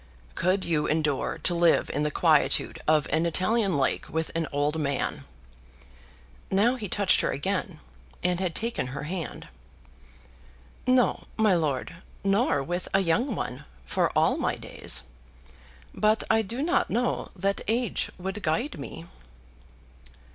"Could 0.33 0.65
you 0.65 0.87
endure 0.87 1.37
to 1.43 1.53
live 1.53 1.91
in 1.91 2.01
the 2.01 2.09
quietude 2.09 2.79
of 2.87 3.05
an 3.11 3.27
Italian 3.27 3.77
lake 3.77 4.09
with 4.09 4.31
an 4.33 4.47
old 4.51 4.79
man?" 4.79 5.25
Now 6.49 6.73
he 6.73 6.89
touched 6.89 7.21
her 7.21 7.31
again, 7.31 7.79
and 8.23 8.39
had 8.39 8.55
taken 8.55 8.87
her 8.87 9.03
hand. 9.03 9.47
"No, 10.87 11.25
my 11.37 11.53
lord; 11.53 11.97
nor 12.23 12.63
with 12.63 12.87
a 12.95 13.01
young 13.01 13.35
one, 13.35 13.65
for 13.85 14.09
all 14.17 14.37
my 14.37 14.55
days. 14.55 15.03
But 15.93 16.23
I 16.31 16.41
do 16.41 16.63
not 16.63 16.89
know 16.89 17.29
that 17.35 17.61
age 17.67 18.09
would 18.17 18.41
guide 18.41 18.79
me." 18.79 19.05